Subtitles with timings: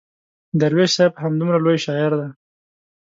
[0.59, 2.29] درویش صاحب همدومره لوی شاعر دی.